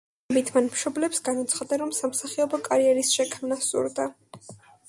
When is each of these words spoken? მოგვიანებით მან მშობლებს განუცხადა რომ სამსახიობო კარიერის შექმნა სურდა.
მოგვიანებით 0.03 0.47
მან 0.53 0.69
მშობლებს 0.69 1.19
განუცხადა 1.27 1.79
რომ 1.83 1.93
სამსახიობო 1.97 2.61
კარიერის 2.69 3.15
შექმნა 3.19 3.63
სურდა. 3.67 4.09